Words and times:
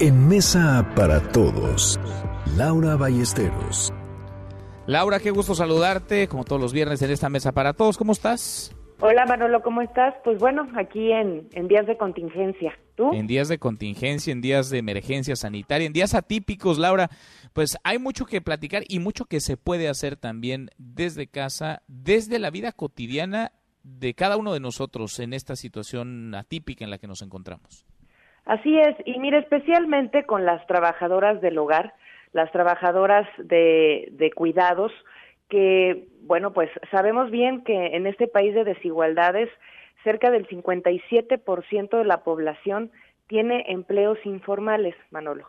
En 0.00 0.28
Mesa 0.28 0.86
para 0.94 1.18
Todos, 1.32 1.98
Laura 2.58 2.94
Ballesteros. 2.94 3.90
Laura, 4.86 5.18
qué 5.18 5.30
gusto 5.30 5.54
saludarte, 5.54 6.28
como 6.28 6.44
todos 6.44 6.60
los 6.60 6.74
viernes 6.74 7.00
en 7.00 7.10
esta 7.10 7.30
Mesa 7.30 7.52
para 7.52 7.72
Todos. 7.72 7.96
¿Cómo 7.96 8.12
estás? 8.12 8.76
Hola 9.00 9.24
Manolo, 9.24 9.62
¿cómo 9.62 9.80
estás? 9.80 10.14
Pues 10.24 10.38
bueno, 10.38 10.68
aquí 10.76 11.10
en, 11.10 11.48
en 11.52 11.68
días 11.68 11.86
de 11.86 11.96
contingencia. 11.96 12.78
¿Tú? 12.96 13.14
En 13.14 13.26
días 13.26 13.48
de 13.48 13.58
contingencia, 13.58 14.30
en 14.30 14.42
días 14.42 14.68
de 14.68 14.78
emergencia 14.78 15.36
sanitaria, 15.36 15.86
en 15.86 15.94
días 15.94 16.14
atípicos, 16.14 16.78
Laura, 16.78 17.08
pues 17.54 17.78
hay 17.82 17.98
mucho 17.98 18.26
que 18.26 18.42
platicar 18.42 18.82
y 18.88 18.98
mucho 18.98 19.24
que 19.24 19.40
se 19.40 19.56
puede 19.56 19.88
hacer 19.88 20.16
también 20.16 20.68
desde 20.76 21.28
casa, 21.28 21.82
desde 21.88 22.38
la 22.38 22.50
vida 22.50 22.72
cotidiana 22.72 23.52
de 23.84 24.12
cada 24.12 24.36
uno 24.36 24.52
de 24.52 24.60
nosotros 24.60 25.18
en 25.18 25.32
esta 25.32 25.56
situación 25.56 26.34
atípica 26.34 26.84
en 26.84 26.90
la 26.90 26.98
que 26.98 27.06
nos 27.06 27.22
encontramos. 27.22 27.86
Así 28.44 28.78
es, 28.78 28.94
y 29.06 29.18
mire, 29.18 29.38
especialmente 29.38 30.24
con 30.24 30.44
las 30.44 30.66
trabajadoras 30.66 31.40
del 31.40 31.56
hogar, 31.58 31.94
las 32.32 32.50
trabajadoras 32.52 33.26
de, 33.38 34.08
de 34.12 34.30
cuidados, 34.32 34.92
que, 35.48 36.08
bueno, 36.22 36.52
pues 36.52 36.70
sabemos 36.90 37.30
bien 37.30 37.64
que 37.64 37.96
en 37.96 38.06
este 38.06 38.26
país 38.26 38.54
de 38.54 38.64
desigualdades, 38.64 39.48
cerca 40.02 40.30
del 40.30 40.46
57% 40.46 41.98
de 41.98 42.04
la 42.04 42.18
población 42.18 42.90
tiene 43.26 43.64
empleos 43.68 44.18
informales, 44.24 44.94
Manolo. 45.10 45.46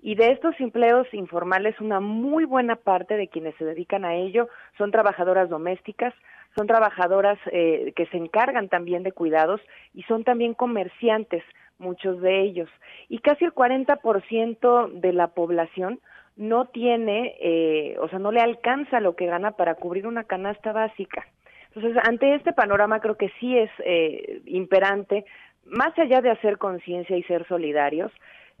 Y 0.00 0.14
de 0.14 0.30
estos 0.30 0.58
empleos 0.60 1.06
informales, 1.12 1.78
una 1.80 2.00
muy 2.00 2.44
buena 2.44 2.76
parte 2.76 3.16
de 3.16 3.28
quienes 3.28 3.54
se 3.56 3.64
dedican 3.64 4.04
a 4.04 4.14
ello 4.14 4.48
son 4.78 4.90
trabajadoras 4.92 5.48
domésticas, 5.48 6.14
son 6.56 6.66
trabajadoras 6.66 7.38
eh, 7.52 7.92
que 7.96 8.06
se 8.06 8.16
encargan 8.16 8.68
también 8.68 9.02
de 9.02 9.12
cuidados 9.12 9.60
y 9.94 10.02
son 10.04 10.24
también 10.24 10.54
comerciantes, 10.54 11.42
muchos 11.78 12.20
de 12.20 12.42
ellos. 12.42 12.68
Y 13.08 13.18
casi 13.18 13.44
el 13.44 13.54
40% 13.54 14.92
de 14.92 15.12
la 15.12 15.28
población 15.28 16.00
no 16.36 16.66
tiene, 16.66 17.36
eh, 17.40 17.96
o 18.00 18.08
sea, 18.08 18.18
no 18.18 18.32
le 18.32 18.40
alcanza 18.40 19.00
lo 19.00 19.16
que 19.16 19.26
gana 19.26 19.52
para 19.52 19.74
cubrir 19.74 20.06
una 20.06 20.24
canasta 20.24 20.72
básica. 20.72 21.26
Entonces, 21.74 22.00
ante 22.06 22.34
este 22.34 22.52
panorama 22.52 23.00
creo 23.00 23.16
que 23.16 23.30
sí 23.40 23.56
es 23.56 23.70
eh, 23.84 24.40
imperante, 24.46 25.24
más 25.64 25.96
allá 25.98 26.20
de 26.20 26.30
hacer 26.30 26.58
conciencia 26.58 27.16
y 27.16 27.22
ser 27.24 27.46
solidarios, 27.46 28.12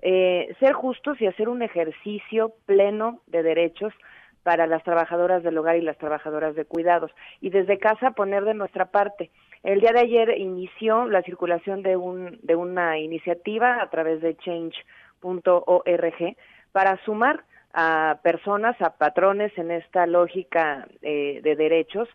eh, 0.02 0.54
ser 0.60 0.72
justos 0.74 1.20
y 1.20 1.26
hacer 1.26 1.48
un 1.48 1.62
ejercicio 1.62 2.52
pleno 2.66 3.20
de 3.26 3.42
derechos 3.42 3.92
para 4.42 4.66
las 4.66 4.82
trabajadoras 4.84 5.42
del 5.42 5.58
hogar 5.58 5.76
y 5.76 5.82
las 5.82 5.98
trabajadoras 5.98 6.54
de 6.54 6.64
cuidados. 6.64 7.10
Y 7.40 7.50
desde 7.50 7.78
casa 7.78 8.12
poner 8.12 8.44
de 8.44 8.54
nuestra 8.54 8.86
parte. 8.86 9.30
El 9.62 9.80
día 9.80 9.92
de 9.92 10.00
ayer 10.00 10.38
inició 10.38 11.06
la 11.06 11.22
circulación 11.22 11.82
de, 11.82 11.96
un, 11.96 12.38
de 12.42 12.54
una 12.54 12.98
iniciativa 12.98 13.82
a 13.82 13.90
través 13.90 14.20
de 14.20 14.36
change.org 14.36 16.36
para 16.72 16.96
sumar 17.04 17.44
a 17.74 18.20
personas, 18.22 18.80
a 18.80 18.96
patrones 18.96 19.56
en 19.58 19.70
esta 19.70 20.06
lógica 20.06 20.86
eh, 21.02 21.40
de 21.42 21.56
derechos, 21.56 22.08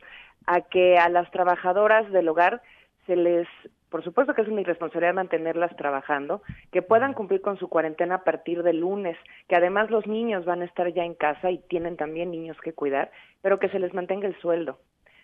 a 0.45 0.61
que 0.61 0.97
a 0.97 1.09
las 1.09 1.30
trabajadoras 1.31 2.09
del 2.11 2.30
hogar 2.30 2.61
se 3.05 3.15
les, 3.15 3.47
por 3.94 4.03
supuesto 4.03 4.33
que 4.33 4.41
es 4.41 4.47
una 4.47 4.61
irresponsabilidad 4.61 5.13
mantenerlas 5.13 5.75
trabajando, 5.75 6.41
que 6.72 6.81
puedan 6.81 7.13
cumplir 7.13 7.41
con 7.41 7.59
su 7.59 7.69
cuarentena 7.69 8.16
a 8.16 8.23
partir 8.23 8.63
del 8.63 8.80
lunes, 8.80 9.16
que 9.47 9.55
además 9.55 9.91
los 9.91 10.08
niños 10.08 10.45
van 10.45 10.63
a 10.63 10.66
estar 10.66 10.91
ya 10.91 11.05
en 11.05 11.13
casa 11.13 11.52
y 11.52 11.59
tienen 11.59 11.95
también 11.95 12.31
niños 12.31 12.58
que 12.64 12.73
cuidar, 12.73 13.11
pero 13.44 13.59
que 13.59 13.69
se 13.69 13.77
les 13.77 13.94
mantenga 13.94 14.27
el 14.27 14.36
sueldo. 14.39 14.80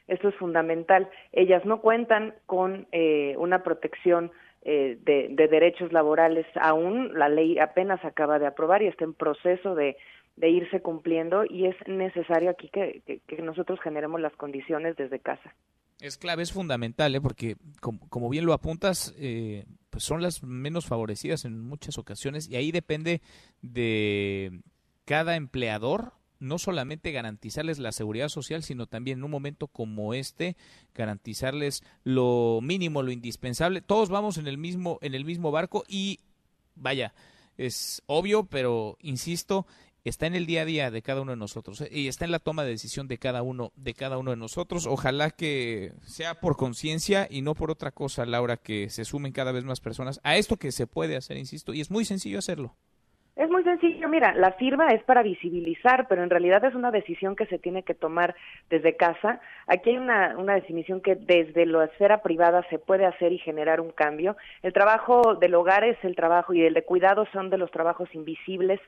Esto 0.07 0.27
es 0.27 0.35
fundamental. 0.35 1.09
Ellas 1.31 1.65
no 1.65 1.81
cuentan 1.81 2.35
con 2.45 2.85
eh, 2.91 3.33
una 3.39 3.63
protección 3.63 4.31
eh, 4.61 4.99
de, 5.01 5.29
de, 5.31 5.47
derechos 5.47 5.91
laborales 5.91 6.45
aún. 6.61 7.17
La 7.17 7.27
ley 7.27 7.57
apenas 7.57 8.05
acaba 8.05 8.37
de 8.37 8.45
aprobar 8.45 8.83
y 8.83 8.87
está 8.87 9.03
en 9.03 9.15
proceso 9.15 9.73
de, 9.73 9.97
de 10.35 10.49
irse 10.49 10.79
cumpliendo 10.83 11.43
y 11.43 11.65
es 11.65 11.75
necesario 11.87 12.51
aquí 12.51 12.69
que, 12.69 13.01
que, 13.07 13.19
que, 13.25 13.41
nosotros 13.41 13.79
generemos 13.81 14.21
las 14.21 14.35
condiciones 14.35 14.95
desde 14.95 15.17
casa. 15.17 15.55
Es 15.99 16.17
clave, 16.17 16.43
es 16.43 16.53
fundamental, 16.53 17.13
¿eh? 17.13 17.21
porque 17.21 17.57
como, 17.81 18.29
bien 18.29 18.45
lo 18.45 18.53
apuntas, 18.53 19.13
eh, 19.17 19.65
pues 19.89 20.03
son 20.03 20.21
las 20.21 20.43
menos 20.43 20.85
favorecidas 20.85 21.43
en 21.43 21.59
muchas 21.59 21.97
ocasiones 21.97 22.47
y 22.47 22.55
ahí 22.55 22.71
depende 22.71 23.21
de 23.61 24.61
cada 25.03 25.35
empleador 25.35 26.13
no 26.39 26.57
solamente 26.57 27.11
garantizarles 27.11 27.79
la 27.79 27.91
seguridad 27.91 28.29
social, 28.29 28.63
sino 28.63 28.87
también 28.87 29.17
en 29.17 29.23
un 29.25 29.31
momento 29.31 29.67
como 29.67 30.13
este 30.13 30.55
garantizarles 30.95 31.83
lo 32.05 32.59
mínimo, 32.61 33.03
lo 33.03 33.11
indispensable. 33.11 33.81
Todos 33.81 34.09
vamos 34.09 34.37
en 34.37 34.47
el 34.47 34.57
mismo 34.57 34.99
en 35.01 35.15
el 35.15 35.25
mismo 35.25 35.51
barco 35.51 35.83
y 35.85 36.19
vaya, 36.75 37.13
es 37.57 38.01
obvio, 38.05 38.45
pero 38.45 38.97
insisto, 39.01 39.67
está 40.03 40.27
en 40.27 40.35
el 40.35 40.45
día 40.45 40.61
a 40.61 40.65
día 40.65 40.91
de 40.91 41.01
cada 41.01 41.21
uno 41.21 41.31
de 41.31 41.37
nosotros 41.37 41.81
¿eh? 41.81 41.89
y 41.91 42.07
está 42.07 42.25
en 42.25 42.31
la 42.31 42.39
toma 42.39 42.63
de 42.63 42.71
decisión 42.71 43.07
de 43.07 43.17
cada 43.17 43.43
uno 43.43 43.71
de 43.75 43.93
cada 43.93 44.17
uno 44.17 44.31
de 44.31 44.37
nosotros. 44.37 44.87
Ojalá 44.87 45.29
que 45.31 45.91
sea 46.01 46.35
por 46.35 46.57
conciencia 46.57 47.27
y 47.29 47.41
no 47.41 47.55
por 47.55 47.71
otra 47.71 47.91
cosa, 47.91 48.25
Laura, 48.25 48.57
que 48.57 48.89
se 48.89 49.05
sumen 49.05 49.31
cada 49.31 49.51
vez 49.51 49.63
más 49.63 49.81
personas 49.81 50.19
a 50.23 50.37
esto 50.37 50.57
que 50.57 50.71
se 50.71 50.87
puede 50.87 51.15
hacer, 51.15 51.37
insisto, 51.37 51.73
y 51.73 51.81
es 51.81 51.91
muy 51.91 52.05
sencillo 52.05 52.39
hacerlo. 52.39 52.75
Es 53.39 53.49
muy 53.49 53.63
sencillo, 53.63 54.09
mira, 54.09 54.33
la 54.33 54.51
firma 54.51 54.87
es 54.87 55.01
para 55.03 55.23
visibilizar, 55.23 56.09
pero 56.09 56.23
en 56.23 56.29
realidad 56.29 56.65
es 56.65 56.75
una 56.75 56.91
decisión 56.91 57.37
que 57.37 57.45
se 57.45 57.57
tiene 57.57 57.83
que 57.83 57.93
tomar 57.93 58.35
desde 58.69 58.97
casa. 58.97 59.39
Aquí 59.65 59.91
hay 59.91 59.97
una, 59.97 60.37
una 60.37 60.55
definición 60.55 60.99
que 60.99 61.15
desde 61.15 61.65
la 61.65 61.85
esfera 61.85 62.21
privada 62.21 62.65
se 62.69 62.79
puede 62.79 63.05
hacer 63.05 63.31
y 63.31 63.37
generar 63.37 63.79
un 63.79 63.91
cambio. 63.91 64.35
El 64.61 64.73
trabajo 64.73 65.35
del 65.35 65.55
hogar 65.55 65.85
es 65.85 65.97
el 66.03 66.17
trabajo 66.17 66.53
y 66.53 66.63
el 66.63 66.73
de 66.73 66.83
cuidado 66.83 67.25
son 67.31 67.49
de 67.49 67.57
los 67.57 67.71
trabajos 67.71 68.13
invisibles 68.13 68.81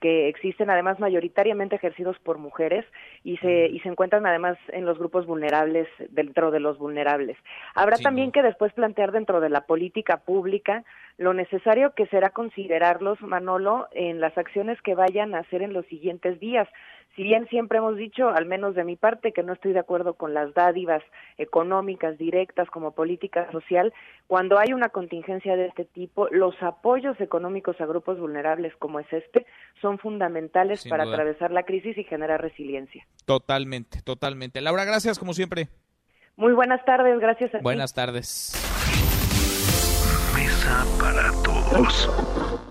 que 0.00 0.28
existen 0.28 0.70
además 0.70 0.98
mayoritariamente 0.98 1.76
ejercidos 1.76 2.18
por 2.20 2.38
mujeres 2.38 2.84
y 3.24 3.36
se 3.38 3.66
y 3.66 3.80
se 3.80 3.88
encuentran 3.88 4.26
además 4.26 4.58
en 4.68 4.84
los 4.84 4.98
grupos 4.98 5.26
vulnerables 5.26 5.88
dentro 6.10 6.50
de 6.50 6.60
los 6.60 6.78
vulnerables. 6.78 7.36
Habrá 7.74 7.96
sí, 7.96 8.02
también 8.02 8.28
no. 8.28 8.32
que 8.32 8.42
después 8.42 8.72
plantear 8.72 9.12
dentro 9.12 9.40
de 9.40 9.48
la 9.48 9.62
política 9.62 10.18
pública 10.18 10.84
lo 11.18 11.32
necesario 11.32 11.92
que 11.94 12.06
será 12.06 12.30
considerarlos 12.30 13.20
Manolo 13.22 13.88
en 13.92 14.20
las 14.20 14.36
acciones 14.36 14.80
que 14.82 14.94
vayan 14.94 15.34
a 15.34 15.40
hacer 15.40 15.62
en 15.62 15.72
los 15.72 15.86
siguientes 15.86 16.38
días 16.40 16.68
si 17.16 17.22
bien 17.22 17.48
siempre 17.48 17.78
hemos 17.78 17.96
dicho, 17.96 18.28
al 18.28 18.44
menos 18.46 18.74
de 18.74 18.84
mi 18.84 18.94
parte, 18.96 19.32
que 19.32 19.42
no 19.42 19.54
estoy 19.54 19.72
de 19.72 19.78
acuerdo 19.80 20.14
con 20.14 20.34
las 20.34 20.52
dádivas 20.54 21.02
económicas 21.38 22.18
directas 22.18 22.68
como 22.70 22.92
política 22.92 23.50
social, 23.52 23.92
cuando 24.26 24.58
hay 24.58 24.72
una 24.74 24.90
contingencia 24.90 25.56
de 25.56 25.66
este 25.66 25.86
tipo, 25.86 26.28
los 26.30 26.54
apoyos 26.62 27.18
económicos 27.20 27.80
a 27.80 27.86
grupos 27.86 28.20
vulnerables 28.20 28.74
como 28.76 29.00
es 29.00 29.10
este 29.12 29.46
son 29.80 29.98
fundamentales 29.98 30.80
Sin 30.80 30.90
para 30.90 31.04
duda. 31.04 31.16
atravesar 31.16 31.50
la 31.52 31.62
crisis 31.62 31.96
y 31.96 32.04
generar 32.04 32.40
resiliencia. 32.42 33.06
Totalmente, 33.24 34.02
totalmente. 34.02 34.60
Laura, 34.60 34.84
gracias 34.84 35.18
como 35.18 35.32
siempre. 35.32 35.68
Muy 36.36 36.52
buenas 36.52 36.84
tardes, 36.84 37.18
gracias 37.18 37.54
a 37.54 37.58
Buenas 37.60 37.94
ti. 37.94 37.96
tardes. 37.96 38.52
Mesa 40.34 40.84
para 41.00 41.30
todos. 41.42 42.62